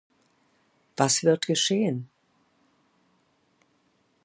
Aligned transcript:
Was 0.97 1.21
wird 1.23 1.45
geschehen? 1.45 2.09